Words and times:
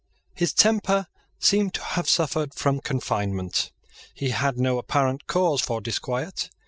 His 0.33 0.51
temper 0.51 1.05
seemed 1.37 1.75
to 1.75 1.83
have 1.83 2.09
suffered 2.09 2.55
from 2.55 2.79
confinement. 2.79 3.71
He 4.15 4.31
had 4.31 4.57
no 4.57 4.79
apparent 4.79 5.27
cause 5.27 5.61
for 5.61 5.79
disquiet. 5.79 6.49